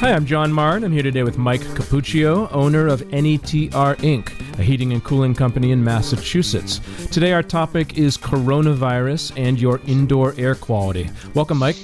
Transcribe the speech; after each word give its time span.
Hi, 0.00 0.14
I'm 0.14 0.24
John 0.24 0.50
Marn. 0.50 0.82
I'm 0.82 0.92
here 0.92 1.02
today 1.02 1.24
with 1.24 1.36
Mike 1.36 1.60
Capuccio, 1.60 2.50
owner 2.52 2.86
of 2.86 3.02
NETR 3.08 3.70
Inc., 3.96 4.58
a 4.58 4.62
heating 4.62 4.94
and 4.94 5.04
cooling 5.04 5.34
company 5.34 5.72
in 5.72 5.84
Massachusetts. 5.84 6.80
Today, 7.12 7.34
our 7.34 7.42
topic 7.42 7.98
is 7.98 8.16
coronavirus 8.16 9.34
and 9.36 9.60
your 9.60 9.78
indoor 9.86 10.32
air 10.38 10.54
quality. 10.54 11.10
Welcome, 11.34 11.58
Mike. 11.58 11.76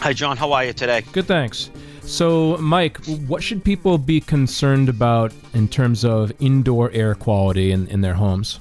Hi, 0.00 0.12
John. 0.12 0.36
How 0.36 0.52
are 0.52 0.66
you 0.66 0.74
today? 0.74 1.02
Good, 1.12 1.24
thanks. 1.24 1.70
So, 2.02 2.58
Mike, 2.58 3.02
what 3.06 3.42
should 3.42 3.64
people 3.64 3.96
be 3.96 4.20
concerned 4.20 4.90
about 4.90 5.32
in 5.54 5.66
terms 5.66 6.04
of 6.04 6.32
indoor 6.40 6.90
air 6.90 7.14
quality 7.14 7.72
in, 7.72 7.86
in 7.86 8.02
their 8.02 8.12
homes? 8.12 8.60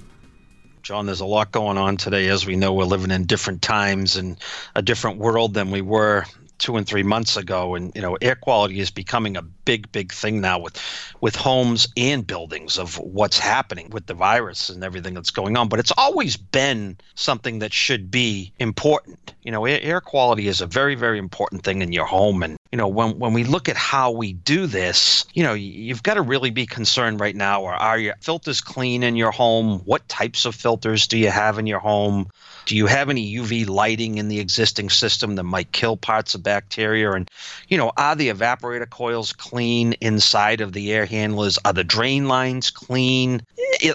John, 0.83 1.05
there's 1.05 1.19
a 1.19 1.25
lot 1.25 1.51
going 1.51 1.77
on 1.77 1.97
today. 1.97 2.29
As 2.29 2.45
we 2.45 2.55
know, 2.55 2.73
we're 2.73 2.85
living 2.85 3.11
in 3.11 3.25
different 3.25 3.61
times 3.61 4.15
and 4.15 4.37
a 4.73 4.81
different 4.81 5.17
world 5.17 5.53
than 5.53 5.69
we 5.69 5.81
were 5.81 6.23
two 6.59 6.77
and 6.77 6.85
three 6.85 7.03
months 7.03 7.37
ago 7.37 7.75
and 7.75 7.91
you 7.95 8.01
know 8.01 8.17
air 8.21 8.35
quality 8.35 8.79
is 8.79 8.91
becoming 8.91 9.35
a 9.37 9.41
big 9.41 9.91
big 9.91 10.11
thing 10.11 10.41
now 10.41 10.59
with 10.59 10.79
with 11.21 11.35
homes 11.35 11.87
and 11.97 12.27
buildings 12.27 12.77
of 12.77 12.99
what's 12.99 13.39
happening 13.39 13.89
with 13.89 14.05
the 14.05 14.13
virus 14.13 14.69
and 14.69 14.83
everything 14.83 15.13
that's 15.13 15.31
going 15.31 15.57
on. 15.57 15.69
But 15.69 15.79
it's 15.79 15.93
always 15.97 16.37
been 16.37 16.97
something 17.15 17.59
that 17.59 17.73
should 17.73 18.11
be 18.11 18.53
important. 18.59 19.33
You 19.43 19.51
know 19.51 19.65
air, 19.65 20.01
quality 20.01 20.47
is 20.47 20.61
a 20.61 20.67
very 20.67 20.95
very 20.95 21.17
important 21.17 21.63
thing 21.63 21.81
in 21.81 21.91
your 21.91 22.05
home 22.05 22.43
and 22.43 22.58
you 22.71 22.77
know 22.77 22.87
when 22.87 23.17
when 23.19 23.33
we 23.33 23.43
look 23.43 23.69
at 23.69 23.75
how 23.75 24.11
we 24.11 24.33
do 24.33 24.67
this 24.67 25.25
you 25.33 25.43
know 25.43 25.53
you've 25.53 26.03
got 26.03 26.15
to 26.15 26.21
really 26.21 26.51
be 26.51 26.65
concerned 26.65 27.19
right 27.19 27.35
now 27.35 27.61
or 27.61 27.73
are 27.73 27.97
your 27.97 28.15
filters 28.21 28.61
clean 28.61 29.03
in 29.03 29.15
your 29.15 29.31
home 29.31 29.79
what 29.85 30.07
types 30.07 30.45
of 30.45 30.55
filters 30.55 31.07
do 31.07 31.17
you 31.17 31.29
have 31.29 31.57
in 31.57 31.67
your 31.67 31.79
home 31.79 32.29
do 32.69 32.75
you 32.75 32.85
have 32.85 33.09
any 33.09 33.35
UV 33.35 33.67
lighting 33.67 34.19
in 34.19 34.27
the 34.27 34.39
existing 34.39 34.91
system 34.91 35.37
that 35.37 35.43
might 35.43 35.71
kill 35.71 35.97
parts 35.97 36.35
of 36.35 36.43
bacteria? 36.43 37.13
And, 37.13 37.27
you 37.67 37.79
know, 37.79 37.91
are 37.97 38.15
the 38.15 38.29
evaporator 38.29 38.87
coils 38.87 39.33
clean 39.33 39.93
inside 40.01 40.61
of 40.61 40.73
the 40.73 40.93
air 40.93 41.07
handlers? 41.07 41.57
Are 41.65 41.73
the 41.73 41.83
drain 41.83 42.27
lines 42.27 42.69
clean? 42.69 43.41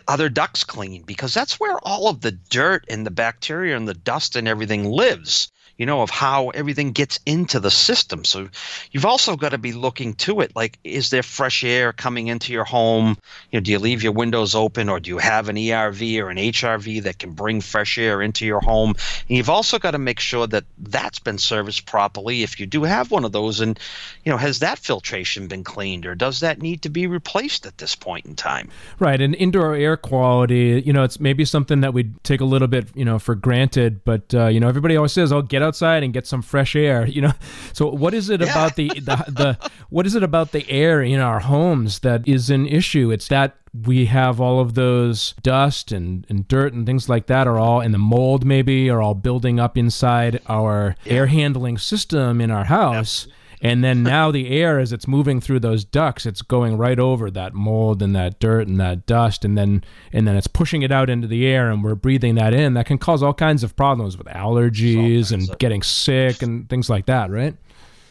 Are 0.09 0.29
ducts 0.29 0.65
clean? 0.65 1.05
Because 1.05 1.33
that's 1.33 1.61
where 1.61 1.79
all 1.85 2.09
of 2.09 2.23
the 2.23 2.33
dirt 2.33 2.85
and 2.89 3.07
the 3.07 3.13
bacteria 3.13 3.77
and 3.77 3.87
the 3.87 3.95
dust 3.95 4.35
and 4.35 4.49
everything 4.49 4.91
lives 4.91 5.53
you 5.77 5.87
know, 5.87 6.03
of 6.03 6.11
how 6.11 6.51
everything 6.51 6.93
gets 6.93 7.19
into 7.27 7.59
the 7.59 7.71
system. 7.71 8.25
So 8.25 8.49
you've 8.93 9.07
also 9.07 9.37
got 9.37 9.51
to 9.51 9.59
be 9.59 9.73
looking 9.73 10.15
to 10.15 10.41
it. 10.41 10.55
Like, 10.55 10.79
is 10.85 11.11
there 11.11 11.23
fresh 11.23 11.65
air 11.65 11.93
coming 11.93 12.29
into 12.29 12.53
your 12.53 12.65
home? 12.65 13.17
You 13.51 13.59
know, 13.59 13.61
do 13.61 13.73
you 13.73 13.79
leave 13.81 14.03
your 14.03 14.13
windows 14.13 14.55
open 14.55 14.89
or 14.89 15.01
do 15.01 15.11
you 15.11 15.19
have 15.19 15.49
an 15.49 15.57
ERV 15.57 16.21
or 16.21 16.31
an 16.31 16.37
HRV 16.37 17.03
that 17.05 17.19
can 17.19 17.33
bring 17.33 17.61
fresh 17.61 17.99
air 17.99 18.23
into 18.23 18.47
your 18.47 18.61
home? 18.61 18.95
And 19.29 19.37
you've 19.37 19.51
also 19.51 19.79
got 19.79 19.93
to 19.93 19.99
make 19.99 20.21
sure 20.21 20.47
that 20.47 20.65
that's 20.79 21.19
been 21.19 21.39
serviced 21.39 21.87
properly. 21.87 22.43
If 22.45 22.61
you 22.61 22.67
do 22.67 22.85
have 22.85 23.11
one 23.11 23.25
of 23.25 23.33
those, 23.33 23.61
and, 23.61 23.79
you 24.25 24.31
know, 24.31 24.39
has 24.39 24.61
that 24.61 24.79
filtration 24.79 25.49
been 25.49 25.65
cleaned 25.65 26.07
or 26.07 26.15
does 26.15 26.41
that 26.41 26.63
need 26.63 26.83
to 26.83 26.89
be 26.89 27.09
replaced 27.09 27.67
at 27.67 27.79
this 27.79 27.97
point 27.97 28.27
in 28.27 28.37
time? 28.37 28.71
Right. 29.01 29.21
And 29.21 29.35
indoor 29.35 29.75
air 29.75 29.97
quality, 29.97 30.83
you 30.87 30.93
know, 30.93 31.03
it's 31.03 31.19
maybe 31.19 31.45
something 31.45 31.81
that 31.81 31.93
we 31.93 32.11
take 32.23 32.41
a 32.41 32.45
little 32.45 32.69
bit, 32.69 32.87
you 32.95 33.05
know, 33.05 33.19
for 33.19 33.35
granted, 33.35 34.05
but, 34.05 34.33
uh, 34.35 34.47
you 34.47 34.61
know, 34.61 34.69
everybody 34.69 34.97
always 34.97 35.13
says, 35.13 35.33
oh, 35.33 35.43
get 35.43 35.64
outside 35.65 36.05
and 36.05 36.13
get 36.13 36.27
some 36.27 36.43
fresh 36.43 36.77
air 36.77 37.07
you 37.15 37.21
know? 37.21 37.33
So 37.73 37.91
what 37.91 38.15
is 38.15 38.31
it 38.31 38.41
yeah. 38.41 38.51
about 38.51 38.77
the, 38.77 38.89
the 38.89 39.17
the 39.29 39.71
what 39.89 40.07
is 40.07 40.15
it 40.15 40.23
about 40.23 40.53
the 40.53 40.69
air 40.71 41.03
in 41.03 41.19
our 41.19 41.41
homes 41.41 42.01
that 42.01 42.27
is 42.29 42.51
an 42.51 42.67
issue? 42.67 43.11
It's 43.11 43.29
that 43.29 43.57
we 43.85 44.07
have 44.07 44.41
all 44.41 44.61
of 44.61 44.75
those 44.75 45.35
dust 45.43 45.91
and, 45.91 46.25
and 46.29 46.47
dirt 46.47 46.73
and 46.73 46.87
things 46.87 47.09
like 47.09 47.27
that 47.27 47.49
are 47.49 47.59
all 47.59 47.81
in 47.81 47.91
the 47.91 47.99
mold 47.99 48.45
maybe 48.45 48.89
are 48.89 49.03
all 49.03 49.15
building 49.15 49.59
up 49.59 49.77
inside 49.77 50.41
our 50.47 50.95
air 51.07 51.27
handling 51.27 51.77
system 51.77 52.41
in 52.41 52.53
our 52.53 52.65
house 52.65 53.27
and 53.65 53.83
then 53.83 54.03
now 54.03 54.31
the 54.31 54.51
air, 54.51 54.79
as 54.79 54.93
it's 54.93 55.09
moving 55.09 55.41
through 55.41 55.61
those 55.61 55.87
ducts, 55.87 56.27
it's 56.27 56.43
going 56.43 56.77
right 56.77 56.99
over 56.99 57.31
that 57.31 57.55
mold 57.55 58.03
and 58.03 58.15
that 58.15 58.39
dirt 58.39 58.69
and 58.69 58.79
that 58.79 59.07
dust, 59.07 59.43
and 59.43 59.57
then 59.57 59.83
and 60.13 60.29
then 60.29 60.37
it's 60.37 60.47
pushing 60.47 60.83
it 60.83 60.93
out 60.93 61.09
into 61.09 61.27
the 61.27 61.47
air, 61.47 61.71
and 61.71 61.83
we're 61.83 61.95
breathing 61.95 62.35
that 62.35 62.53
in. 62.53 62.75
That 62.75 62.85
can 62.85 62.99
cause 62.99 63.23
all 63.23 63.33
kinds 63.33 63.65
of 63.65 63.75
problems 63.75 64.19
with 64.19 64.27
allergies 64.27 65.33
and 65.33 65.49
of- 65.49 65.59
getting 65.59 65.83
sick 65.83 66.43
and 66.43 66.69
things 66.69 66.91
like 66.91 67.07
that, 67.07 67.31
right? 67.31 67.57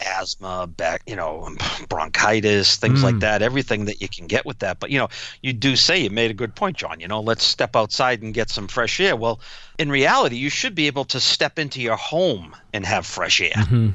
asthma, 0.05 0.67
back, 0.67 1.01
you 1.07 1.15
know, 1.15 1.47
bronchitis, 1.87 2.75
things 2.75 2.99
mm. 2.99 3.03
like 3.03 3.19
that, 3.19 3.41
everything 3.41 3.85
that 3.85 4.01
you 4.01 4.09
can 4.09 4.27
get 4.27 4.45
with 4.45 4.59
that. 4.59 4.77
But, 4.77 4.89
you 4.89 4.97
know, 4.97 5.07
you 5.41 5.53
do 5.53 5.77
say 5.77 5.97
you 5.97 6.09
made 6.09 6.29
a 6.29 6.33
good 6.33 6.55
point, 6.55 6.75
John. 6.75 6.99
You 6.99 7.07
know, 7.07 7.21
let's 7.21 7.45
step 7.45 7.73
outside 7.73 8.21
and 8.21 8.33
get 8.33 8.49
some 8.49 8.67
fresh 8.67 8.99
air. 8.99 9.15
Well, 9.15 9.39
in 9.79 9.89
reality, 9.89 10.35
you 10.35 10.49
should 10.49 10.75
be 10.75 10.87
able 10.87 11.05
to 11.05 11.21
step 11.21 11.57
into 11.57 11.79
your 11.79 11.95
home 11.95 12.53
and 12.73 12.85
have 12.85 13.05
fresh 13.05 13.39
air. 13.39 13.51
Mm-hmm 13.51 13.91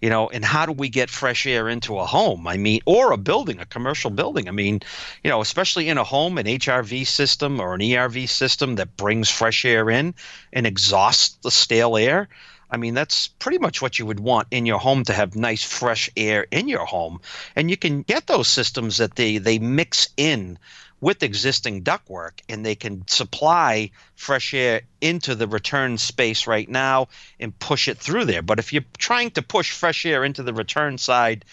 you 0.00 0.10
know 0.10 0.28
and 0.30 0.44
how 0.44 0.66
do 0.66 0.72
we 0.72 0.88
get 0.88 1.10
fresh 1.10 1.46
air 1.46 1.68
into 1.68 1.98
a 1.98 2.06
home? 2.06 2.46
I 2.46 2.56
mean 2.56 2.80
or 2.86 3.12
a 3.12 3.16
building 3.16 3.60
a 3.60 3.66
commercial 3.66 4.10
building. 4.10 4.48
I 4.48 4.52
mean 4.52 4.80
you 5.22 5.30
know 5.30 5.40
especially 5.40 5.88
in 5.88 5.98
a 5.98 6.04
home 6.04 6.38
an 6.38 6.46
hrv 6.46 7.06
system 7.06 7.60
or 7.60 7.74
an 7.74 7.80
erv 7.80 8.28
system 8.28 8.76
that 8.76 8.96
brings 8.96 9.28
fresh 9.30 9.64
air 9.64 9.90
in 9.90 10.14
and 10.52 10.66
exhausts 10.66 11.36
the 11.42 11.50
stale 11.50 11.96
air 11.96 12.28
I 12.70 12.76
mean, 12.76 12.94
that's 12.94 13.28
pretty 13.28 13.58
much 13.58 13.82
what 13.82 13.98
you 13.98 14.06
would 14.06 14.20
want 14.20 14.48
in 14.50 14.66
your 14.66 14.78
home 14.78 15.04
to 15.04 15.12
have 15.12 15.34
nice 15.34 15.64
fresh 15.64 16.08
air 16.16 16.46
in 16.50 16.68
your 16.68 16.84
home. 16.84 17.20
And 17.56 17.68
you 17.68 17.76
can 17.76 18.02
get 18.02 18.26
those 18.26 18.48
systems 18.48 18.98
that 18.98 19.16
they, 19.16 19.38
they 19.38 19.58
mix 19.58 20.08
in 20.16 20.58
with 21.00 21.22
existing 21.22 21.82
ductwork 21.82 22.40
and 22.48 22.64
they 22.64 22.74
can 22.74 23.06
supply 23.08 23.90
fresh 24.14 24.52
air 24.52 24.82
into 25.00 25.34
the 25.34 25.48
return 25.48 25.96
space 25.96 26.46
right 26.46 26.68
now 26.68 27.08
and 27.40 27.58
push 27.58 27.88
it 27.88 27.98
through 27.98 28.26
there. 28.26 28.42
But 28.42 28.58
if 28.58 28.72
you're 28.72 28.84
trying 28.98 29.30
to 29.32 29.42
push 29.42 29.72
fresh 29.72 30.04
air 30.04 30.24
into 30.24 30.42
the 30.42 30.52
return 30.52 30.98
side 30.98 31.44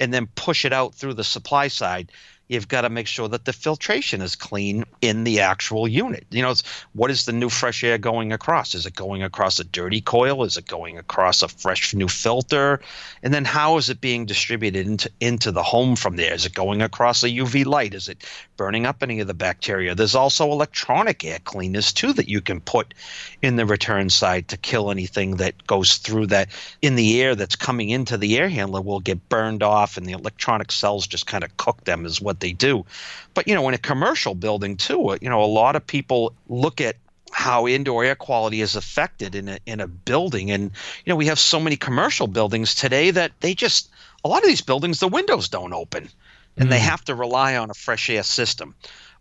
and 0.00 0.12
then 0.12 0.26
push 0.34 0.64
it 0.64 0.72
out 0.72 0.94
through 0.94 1.14
the 1.14 1.24
supply 1.24 1.68
side, 1.68 2.10
you've 2.48 2.68
got 2.68 2.82
to 2.82 2.90
make 2.90 3.06
sure 3.06 3.28
that 3.28 3.44
the 3.44 3.52
filtration 3.52 4.20
is 4.20 4.36
clean 4.36 4.84
in 5.00 5.24
the 5.24 5.40
actual 5.40 5.88
unit. 5.88 6.26
You 6.30 6.42
know, 6.42 6.54
what 6.92 7.10
is 7.10 7.24
the 7.24 7.32
new 7.32 7.48
fresh 7.48 7.82
air 7.82 7.96
going 7.96 8.32
across? 8.32 8.74
Is 8.74 8.84
it 8.86 8.94
going 8.94 9.22
across 9.22 9.58
a 9.58 9.64
dirty 9.64 10.00
coil? 10.00 10.44
Is 10.44 10.56
it 10.56 10.66
going 10.66 10.98
across 10.98 11.42
a 11.42 11.48
fresh 11.48 11.94
new 11.94 12.08
filter? 12.08 12.80
And 13.22 13.32
then 13.32 13.44
how 13.44 13.78
is 13.78 13.88
it 13.88 14.00
being 14.00 14.26
distributed 14.26 14.86
into 14.86 15.10
into 15.20 15.52
the 15.52 15.62
home 15.62 15.96
from 15.96 16.16
there? 16.16 16.34
Is 16.34 16.44
it 16.44 16.54
going 16.54 16.82
across 16.82 17.22
a 17.22 17.28
UV 17.28 17.64
light? 17.64 17.94
Is 17.94 18.08
it 18.08 18.24
burning 18.56 18.84
up 18.86 19.02
any 19.02 19.20
of 19.20 19.26
the 19.26 19.34
bacteria? 19.34 19.94
There's 19.94 20.14
also 20.14 20.52
electronic 20.52 21.24
air 21.24 21.38
cleaners 21.44 21.92
too 21.92 22.12
that 22.12 22.28
you 22.28 22.40
can 22.40 22.60
put 22.60 22.92
in 23.40 23.56
the 23.56 23.66
return 23.66 24.10
side 24.10 24.48
to 24.48 24.56
kill 24.58 24.90
anything 24.90 25.36
that 25.36 25.66
goes 25.66 25.96
through 25.96 26.26
that 26.26 26.50
in 26.82 26.94
the 26.94 27.22
air 27.22 27.34
that's 27.34 27.56
coming 27.56 27.88
into 27.90 28.18
the 28.18 28.36
air 28.36 28.48
handler 28.48 28.82
will 28.82 29.00
get 29.00 29.28
burned 29.28 29.62
off 29.62 29.96
and 29.96 30.06
the 30.06 30.12
electronic 30.12 30.70
cells 30.70 31.06
just 31.06 31.26
kind 31.26 31.44
of 31.44 31.56
cook 31.56 31.82
them 31.84 32.04
as 32.04 32.20
what 32.34 32.40
they 32.40 32.52
do. 32.52 32.84
But 33.32 33.48
you 33.48 33.54
know, 33.54 33.66
in 33.68 33.74
a 33.74 33.78
commercial 33.78 34.34
building 34.34 34.76
too, 34.76 35.10
uh, 35.10 35.18
you 35.20 35.30
know, 35.30 35.42
a 35.42 35.46
lot 35.46 35.76
of 35.76 35.86
people 35.86 36.34
look 36.48 36.80
at 36.80 36.96
how 37.30 37.66
indoor 37.66 38.04
air 38.04 38.14
quality 38.14 38.60
is 38.60 38.76
affected 38.76 39.34
in 39.34 39.48
a 39.48 39.58
in 39.66 39.80
a 39.80 39.88
building 39.88 40.52
and 40.52 40.70
you 41.04 41.10
know 41.10 41.16
we 41.16 41.26
have 41.26 41.38
so 41.38 41.58
many 41.58 41.76
commercial 41.76 42.28
buildings 42.28 42.76
today 42.76 43.10
that 43.10 43.32
they 43.40 43.54
just 43.54 43.90
a 44.24 44.28
lot 44.28 44.40
of 44.42 44.48
these 44.48 44.60
buildings 44.60 45.00
the 45.00 45.08
windows 45.08 45.48
don't 45.48 45.72
open 45.72 46.08
and 46.56 46.68
mm. 46.68 46.70
they 46.70 46.78
have 46.78 47.04
to 47.04 47.12
rely 47.12 47.56
on 47.56 47.70
a 47.70 47.74
fresh 47.74 48.08
air 48.08 48.22
system 48.22 48.72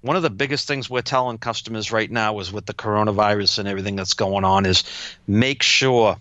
one 0.01 0.15
of 0.15 0.21
the 0.21 0.29
biggest 0.29 0.67
things 0.67 0.91
we're 0.91 1.01
telling 1.01 1.39
customers 1.39 1.91
right 1.91 2.11
now 2.11 2.39
is 2.39 2.51
with 2.51 2.67
the 2.67 2.73
coronavirus 2.75 3.57
and 3.57 3.67
everything 3.67 3.95
that's 3.95 4.13
going 4.13 4.43
on 4.43 4.67
is 4.67 4.83
make 5.25 5.63
sure 5.63 6.15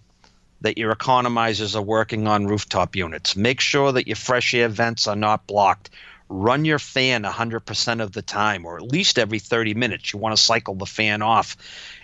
that 0.62 0.78
your 0.78 0.94
economizers 0.94 1.76
are 1.76 1.82
working 1.82 2.26
on 2.26 2.46
rooftop 2.46 2.96
units 2.96 3.36
make 3.36 3.60
sure 3.60 3.92
that 3.92 4.06
your 4.06 4.16
fresh 4.16 4.54
air 4.54 4.68
vents 4.68 5.06
are 5.06 5.16
not 5.16 5.46
blocked 5.46 5.90
run 6.32 6.64
your 6.64 6.78
fan 6.78 7.24
100% 7.24 8.00
of 8.00 8.12
the 8.12 8.22
time 8.22 8.64
or 8.64 8.76
at 8.76 8.82
least 8.82 9.18
every 9.18 9.38
30 9.38 9.74
minutes. 9.74 10.12
You 10.12 10.18
want 10.18 10.34
to 10.34 10.42
cycle 10.42 10.74
the 10.74 10.86
fan 10.86 11.20
off 11.20 11.56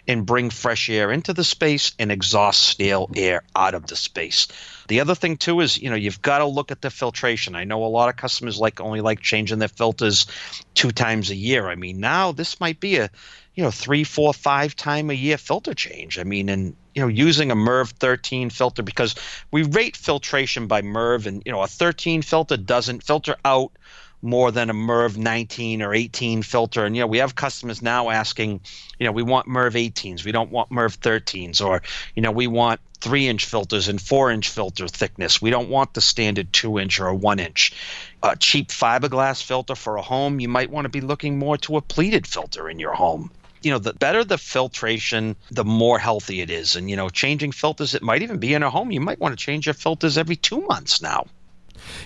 and 0.06 0.26
bring 0.26 0.50
fresh 0.50 0.90
air 0.90 1.10
into 1.10 1.32
the 1.32 1.44
space 1.44 1.92
and 1.98 2.12
exhaust 2.12 2.62
stale 2.62 3.10
air 3.16 3.42
out 3.56 3.75
of 3.75 3.86
the 3.86 3.96
space. 3.96 4.46
The 4.88 5.00
other 5.00 5.14
thing 5.14 5.38
too 5.38 5.60
is, 5.60 5.80
you 5.80 5.88
know, 5.88 5.96
you've 5.96 6.22
got 6.22 6.38
to 6.38 6.46
look 6.46 6.70
at 6.70 6.82
the 6.82 6.90
filtration. 6.90 7.54
I 7.54 7.64
know 7.64 7.84
a 7.84 7.86
lot 7.86 8.10
of 8.10 8.16
customers 8.16 8.58
like 8.58 8.80
only 8.80 9.00
like 9.00 9.20
changing 9.20 9.58
their 9.60 9.69
filters 9.69 10.26
two 10.74 10.90
times 10.90 11.31
a 11.31 11.34
year. 11.34 11.69
I 11.69 11.74
mean, 11.74 11.98
now 11.98 12.32
this 12.32 12.60
might 12.60 12.81
be 12.81 12.96
a, 12.96 13.10
you 13.54 13.62
know, 13.62 13.70
three, 13.70 14.04
four, 14.04 14.34
five 14.34 14.76
time 14.76 15.10
a 15.10 15.14
year 15.14 15.38
filter 15.38 15.74
change. 15.74 16.19
I 16.19 16.24
mean, 16.24 16.48
and 16.48 16.76
you 16.94 17.02
know, 17.02 17.08
using 17.08 17.50
a 17.50 17.56
MERV 17.56 17.90
13 17.92 18.50
filter 18.50 18.82
because 18.82 19.14
we 19.50 19.62
rate 19.62 19.96
filtration 19.96 20.66
by 20.66 20.82
MERV, 20.82 21.26
and 21.26 21.42
you 21.46 21.52
know, 21.52 21.62
a 21.62 21.66
13 21.66 22.22
filter 22.22 22.56
doesn't 22.56 23.02
filter 23.02 23.36
out 23.44 23.72
more 24.23 24.50
than 24.50 24.70
a 24.70 24.75
MERV 24.75 25.17
19 25.17 25.82
or 25.82 25.94
18 25.94 26.43
filter. 26.43 26.85
And, 26.85 26.97
you 26.97 27.03
know, 27.03 27.06
we 27.06 27.19
have 27.19 27.35
customers 27.35 27.82
now 27.82 28.11
asking, 28.11 28.61
you 28.99 29.06
know, 29.06 29.12
we 29.12 29.23
want 29.23 29.49
MERV 29.49 29.93
18s, 29.93 30.25
we 30.25 30.32
don't 30.32 30.50
want 30.50 30.70
MERV 30.70 30.99
13s, 30.99 31.65
or, 31.65 31.82
you 32.15 32.23
know, 32.23 32.32
we 32.32 32.47
want 32.47 32.81
three 33.00 33.29
inch 33.29 33.44
filters 33.44 33.88
and 33.88 34.00
four 34.00 34.31
inch 34.31 34.49
filter 34.49 34.88
thickness. 34.88 35.41
We 35.41 35.50
don't 35.50 35.69
want 35.69 35.94
the 35.94 36.00
standard 36.00 36.53
two 36.53 36.79
inch 36.79 36.99
or 37.00 37.15
one 37.15 37.38
inch. 37.38 37.73
A 38.23 38.37
cheap 38.37 38.69
fiberglass 38.69 39.43
filter 39.43 39.76
for 39.76 39.97
a 39.97 40.03
home, 40.03 40.41
you 40.41 40.49
might 40.49 40.70
want 40.70 40.85
to 40.85 40.88
be 40.88 41.00
looking 41.00 41.38
more 41.38 41.56
to 41.59 41.76
a 41.76 41.81
pleated 41.81 42.26
filter 42.26 42.69
in 42.69 42.79
your 42.79 42.94
home 42.94 43.31
you 43.62 43.73
know 43.73 43.79
the 43.79 43.93
better 43.93 44.25
the 44.25 44.38
filtration 44.38 45.35
the 45.50 45.65
more 45.65 45.99
healthy 45.99 46.41
it 46.41 46.50
is 46.50 46.76
and 46.76 46.88
you 46.88 46.97
know 46.97 47.09
changing 47.09 47.53
filters 47.53 47.94
it 47.94 48.03
might 48.03 48.23
even 48.23 48.38
be 48.38 48.55
in 48.55 48.62
a 48.62 48.70
home 48.70 48.91
you 48.91 49.00
might 49.00 49.19
want 49.19 49.37
to 49.37 49.44
change 49.44 49.67
your 49.67 49.75
filters 49.75 50.17
every 50.17 50.37
two 50.37 50.61
months 50.67 51.03
now 51.03 51.26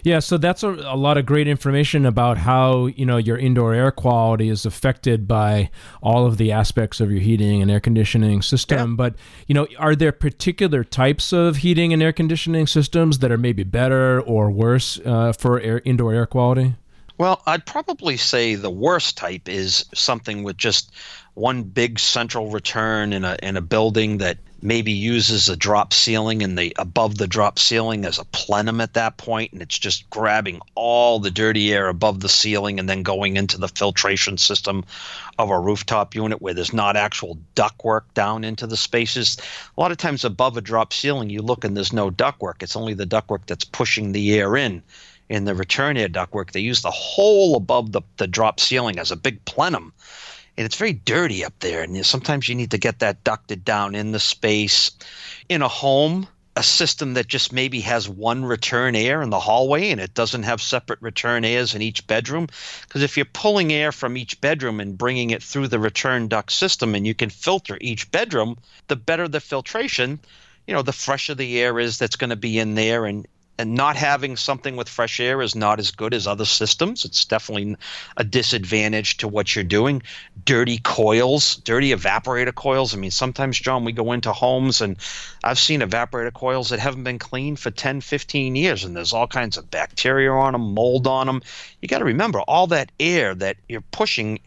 Yeah, 0.02 0.18
so 0.18 0.38
that's 0.38 0.62
a, 0.62 0.70
a, 0.70 0.96
lot 0.96 1.18
of 1.18 1.26
great 1.26 1.48
information 1.48 2.06
about 2.06 2.38
how 2.38 2.86
you 2.86 3.06
know 3.06 3.16
your 3.16 3.36
indoor 3.36 3.74
air 3.74 3.90
quality 3.90 4.48
is 4.48 4.66
affected 4.66 5.26
by 5.26 5.70
all 6.02 6.26
of 6.26 6.36
the 6.36 6.52
aspects 6.52 7.00
of 7.00 7.10
your 7.10 7.20
heating 7.20 7.62
and 7.62 7.70
air 7.70 7.80
conditioning 7.80 8.42
system. 8.42 8.90
Yeah. 8.90 8.96
But 8.96 9.14
you 9.46 9.54
know, 9.54 9.66
are 9.78 9.94
there 9.94 10.12
particular 10.12 10.84
types 10.84 11.32
of 11.32 11.56
heating 11.58 11.92
and 11.92 12.02
air 12.02 12.12
conditioning 12.12 12.66
systems 12.66 13.18
that 13.20 13.32
are 13.32 13.38
maybe 13.38 13.64
better 13.64 14.20
or 14.20 14.50
worse 14.50 15.00
uh, 15.04 15.32
for 15.32 15.60
air, 15.60 15.82
indoor 15.84 16.12
air 16.12 16.26
quality? 16.26 16.74
Well, 17.18 17.42
I'd 17.46 17.66
probably 17.66 18.16
say 18.16 18.54
the 18.54 18.70
worst 18.70 19.16
type 19.16 19.48
is 19.48 19.84
something 19.94 20.42
with 20.42 20.56
just 20.56 20.92
one 21.34 21.62
big 21.62 21.98
central 21.98 22.50
return 22.50 23.12
in 23.12 23.24
a 23.24 23.36
in 23.42 23.56
a 23.56 23.60
building 23.60 24.18
that 24.18 24.38
maybe 24.62 24.92
uses 24.92 25.48
a 25.48 25.56
drop 25.56 25.92
ceiling 25.92 26.42
and 26.42 26.56
the 26.56 26.72
above 26.78 27.18
the 27.18 27.26
drop 27.26 27.58
ceiling 27.58 28.04
as 28.04 28.18
a 28.18 28.24
plenum 28.26 28.80
at 28.80 28.94
that 28.94 29.16
point 29.16 29.52
and 29.52 29.60
it's 29.60 29.78
just 29.78 30.08
grabbing 30.08 30.60
all 30.76 31.18
the 31.18 31.30
dirty 31.32 31.74
air 31.74 31.88
above 31.88 32.20
the 32.20 32.28
ceiling 32.28 32.78
and 32.78 32.88
then 32.88 33.02
going 33.02 33.36
into 33.36 33.58
the 33.58 33.68
filtration 33.68 34.38
system 34.38 34.84
of 35.38 35.50
a 35.50 35.58
rooftop 35.58 36.14
unit 36.14 36.40
where 36.40 36.54
there's 36.54 36.72
not 36.72 36.96
actual 36.96 37.36
ductwork 37.56 38.02
down 38.14 38.44
into 38.44 38.66
the 38.66 38.76
spaces. 38.76 39.36
A 39.76 39.80
lot 39.80 39.90
of 39.90 39.98
times 39.98 40.24
above 40.24 40.56
a 40.56 40.60
drop 40.60 40.92
ceiling 40.92 41.28
you 41.28 41.42
look 41.42 41.64
and 41.64 41.76
there's 41.76 41.92
no 41.92 42.10
ductwork. 42.10 42.62
It's 42.62 42.76
only 42.76 42.94
the 42.94 43.06
ductwork 43.06 43.46
that's 43.46 43.64
pushing 43.64 44.12
the 44.12 44.34
air 44.34 44.56
in 44.56 44.82
in 45.28 45.44
the 45.44 45.54
return 45.54 45.96
air 45.96 46.08
ductwork. 46.08 46.52
They 46.52 46.60
use 46.60 46.82
the 46.82 46.90
hole 46.90 47.56
above 47.56 47.90
the, 47.92 48.02
the 48.18 48.28
drop 48.28 48.60
ceiling 48.60 48.98
as 48.98 49.10
a 49.10 49.16
big 49.16 49.44
plenum 49.44 49.92
and 50.56 50.66
it's 50.66 50.76
very 50.76 50.92
dirty 50.92 51.44
up 51.44 51.54
there. 51.60 51.82
And 51.82 52.04
sometimes 52.04 52.48
you 52.48 52.54
need 52.54 52.70
to 52.72 52.78
get 52.78 52.98
that 52.98 53.24
ducted 53.24 53.64
down 53.64 53.94
in 53.94 54.12
the 54.12 54.20
space. 54.20 54.90
In 55.48 55.62
a 55.62 55.68
home, 55.68 56.26
a 56.54 56.62
system 56.62 57.14
that 57.14 57.26
just 57.26 57.52
maybe 57.52 57.80
has 57.80 58.08
one 58.08 58.44
return 58.44 58.94
air 58.94 59.22
in 59.22 59.30
the 59.30 59.40
hallway 59.40 59.90
and 59.90 60.00
it 60.00 60.12
doesn't 60.12 60.42
have 60.42 60.60
separate 60.60 61.00
return 61.00 61.44
airs 61.44 61.74
in 61.74 61.80
each 61.80 62.06
bedroom. 62.06 62.48
Because 62.82 63.02
if 63.02 63.16
you're 63.16 63.24
pulling 63.24 63.72
air 63.72 63.92
from 63.92 64.16
each 64.16 64.40
bedroom 64.40 64.78
and 64.78 64.98
bringing 64.98 65.30
it 65.30 65.42
through 65.42 65.68
the 65.68 65.78
return 65.78 66.28
duct 66.28 66.52
system 66.52 66.94
and 66.94 67.06
you 67.06 67.14
can 67.14 67.30
filter 67.30 67.78
each 67.80 68.10
bedroom, 68.10 68.58
the 68.88 68.96
better 68.96 69.28
the 69.28 69.40
filtration 69.40 70.20
you 70.66 70.74
know 70.74 70.82
the 70.82 70.92
fresher 70.92 71.34
the 71.34 71.60
air 71.60 71.78
is 71.78 71.98
that's 71.98 72.16
going 72.16 72.30
to 72.30 72.36
be 72.36 72.58
in 72.58 72.74
there 72.74 73.04
and 73.04 73.26
and 73.62 73.76
not 73.76 73.94
having 73.94 74.36
something 74.36 74.74
with 74.74 74.88
fresh 74.88 75.20
air 75.20 75.40
is 75.40 75.54
not 75.54 75.78
as 75.78 75.92
good 75.92 76.12
as 76.12 76.26
other 76.26 76.44
systems. 76.44 77.04
It's 77.04 77.24
definitely 77.24 77.76
a 78.16 78.24
disadvantage 78.24 79.18
to 79.18 79.28
what 79.28 79.54
you're 79.54 79.62
doing. 79.62 80.02
Dirty 80.44 80.78
coils, 80.78 81.58
dirty 81.58 81.94
evaporator 81.94 82.52
coils. 82.52 82.92
I 82.92 82.98
mean, 82.98 83.12
sometimes, 83.12 83.60
John, 83.60 83.84
we 83.84 83.92
go 83.92 84.10
into 84.10 84.32
homes 84.32 84.80
and 84.80 84.96
I've 85.44 85.60
seen 85.60 85.80
evaporator 85.80 86.32
coils 86.32 86.70
that 86.70 86.80
haven't 86.80 87.04
been 87.04 87.20
cleaned 87.20 87.60
for 87.60 87.70
10, 87.70 88.00
15 88.00 88.56
years, 88.56 88.82
and 88.82 88.96
there's 88.96 89.12
all 89.12 89.28
kinds 89.28 89.56
of 89.56 89.70
bacteria 89.70 90.32
on 90.32 90.54
them, 90.54 90.74
mold 90.74 91.06
on 91.06 91.28
them. 91.28 91.40
You 91.80 91.86
got 91.86 92.00
to 92.00 92.04
remember 92.04 92.40
all 92.40 92.66
that 92.66 92.90
air 92.98 93.32
that 93.36 93.58
you're 93.68 93.84
pushing 93.92 94.40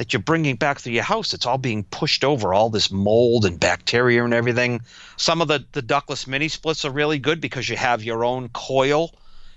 that 0.00 0.14
you're 0.14 0.22
bringing 0.22 0.56
back 0.56 0.78
through 0.78 0.94
your 0.94 1.02
house. 1.02 1.34
It's 1.34 1.44
all 1.44 1.58
being 1.58 1.84
pushed 1.84 2.24
over, 2.24 2.54
all 2.54 2.70
this 2.70 2.90
mold 2.90 3.44
and 3.44 3.60
bacteria 3.60 4.24
and 4.24 4.32
everything. 4.32 4.80
Some 5.18 5.42
of 5.42 5.48
the, 5.48 5.66
the 5.72 5.82
ductless 5.82 6.26
mini 6.26 6.48
splits 6.48 6.86
are 6.86 6.90
really 6.90 7.18
good 7.18 7.38
because 7.38 7.68
you 7.68 7.76
have 7.76 8.02
your 8.02 8.24
own 8.24 8.48
coil 8.48 9.12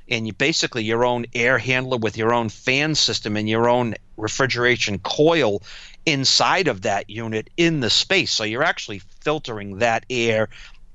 and 0.09 0.27
you 0.27 0.33
basically 0.33 0.83
your 0.83 1.05
own 1.05 1.27
air 1.33 1.57
handler 1.57 1.95
with 1.95 2.17
your 2.17 2.33
own 2.33 2.49
fan 2.49 2.93
system 2.93 3.37
and 3.37 3.47
your 3.47 3.69
own 3.69 3.95
refrigeration 4.17 4.99
coil 4.99 5.63
inside 6.05 6.67
of 6.67 6.81
that 6.81 7.09
unit 7.09 7.49
in 7.55 7.79
the 7.79 7.89
space. 7.89 8.33
So 8.33 8.43
you're 8.43 8.63
actually 8.63 8.99
filtering 9.21 9.77
that 9.77 10.05
air 10.09 10.49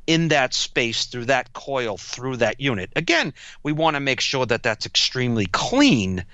in 0.06 0.28
that 0.28 0.52
space 0.52 1.06
through 1.06 1.24
that 1.24 1.54
coil 1.54 1.96
through 1.96 2.36
that 2.36 2.60
unit. 2.60 2.90
Again, 2.96 3.32
we 3.62 3.72
want 3.72 3.96
to 3.96 4.00
make 4.00 4.20
sure 4.20 4.44
that 4.44 4.62
that's 4.62 4.84
extremely 4.84 5.46
clean 5.46 6.26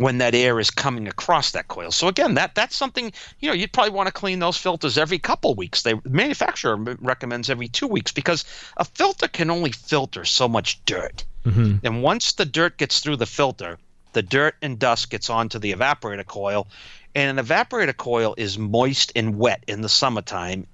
when 0.00 0.16
that 0.16 0.34
air 0.34 0.58
is 0.58 0.70
coming 0.70 1.06
across 1.08 1.50
that 1.50 1.68
coil. 1.68 1.90
So 1.90 2.08
again, 2.08 2.32
that 2.34 2.54
that's 2.54 2.74
something 2.74 3.12
you 3.38 3.48
know 3.48 3.54
you'd 3.54 3.70
probably 3.70 3.92
want 3.92 4.06
to 4.06 4.12
clean 4.12 4.38
those 4.38 4.56
filters 4.56 4.96
every 4.96 5.18
couple 5.18 5.54
weeks. 5.54 5.82
The 5.82 6.00
manufacturer 6.08 6.76
recommends 6.76 7.50
every 7.50 7.68
two 7.68 7.86
weeks 7.86 8.10
because 8.10 8.46
a 8.78 8.86
filter 8.86 9.28
can 9.28 9.50
only 9.50 9.72
filter 9.72 10.24
so 10.24 10.48
much 10.48 10.82
dirt, 10.86 11.24
mm-hmm. 11.44 11.84
and 11.84 12.02
once 12.02 12.32
the 12.32 12.46
dirt 12.46 12.78
gets 12.78 13.00
through 13.00 13.16
the 13.16 13.26
filter, 13.26 13.78
the 14.14 14.22
dirt 14.22 14.54
and 14.62 14.78
dust 14.78 15.10
gets 15.10 15.28
onto 15.28 15.58
the 15.58 15.74
evaporator 15.74 16.26
coil, 16.26 16.66
and 17.14 17.38
an 17.38 17.44
evaporator 17.44 17.94
coil 17.94 18.34
is 18.38 18.56
moist 18.56 19.12
and 19.14 19.38
wet 19.38 19.62
in 19.68 19.82
the 19.82 19.88
summertime 19.90 20.66